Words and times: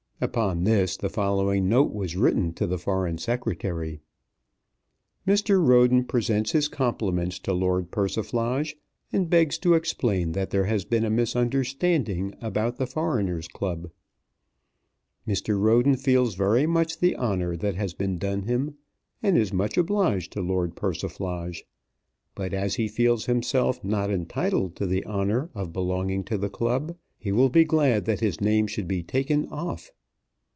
Upon 0.23 0.65
this 0.65 0.97
the 0.97 1.09
following 1.09 1.67
note 1.67 1.91
was 1.95 2.15
written 2.15 2.53
to 2.53 2.67
the 2.67 2.77
Foreign 2.77 3.17
Secretary. 3.17 4.01
Mr. 5.27 5.67
Roden 5.67 6.03
presents 6.03 6.51
his 6.51 6.67
compliments 6.67 7.39
to 7.39 7.53
Lord 7.53 7.89
Persiflage, 7.89 8.75
and 9.11 9.31
begs 9.31 9.57
to 9.57 9.73
explain 9.73 10.33
that 10.33 10.51
there 10.51 10.65
has 10.65 10.85
been 10.85 11.03
a 11.03 11.09
misunderstanding 11.09 12.35
about 12.39 12.77
the 12.77 12.85
Foreigners' 12.85 13.47
Club. 13.47 13.89
Mr. 15.27 15.59
Roden 15.59 15.97
feels 15.97 16.35
very 16.35 16.67
much 16.67 16.99
the 16.99 17.15
honour 17.17 17.57
that 17.57 17.73
has 17.73 17.95
been 17.95 18.19
done 18.19 18.43
him, 18.43 18.75
and 19.23 19.35
is 19.39 19.51
much 19.51 19.75
obliged 19.75 20.33
to 20.33 20.41
Lord 20.43 20.75
Persiflage; 20.75 21.63
but 22.35 22.53
as 22.53 22.75
he 22.75 22.87
feels 22.87 23.25
himself 23.25 23.83
not 23.83 24.11
entitled 24.11 24.75
to 24.75 24.85
the 24.85 25.03
honour 25.03 25.49
of 25.55 25.73
belonging 25.73 26.23
to 26.25 26.37
the 26.37 26.47
club, 26.49 26.95
he 27.17 27.31
will 27.31 27.49
be 27.49 27.63
glad 27.65 28.05
that 28.05 28.19
his 28.19 28.39
name 28.39 28.67
should 28.67 28.87
be 28.87 29.01
taken 29.01 29.47
off. 29.47 29.89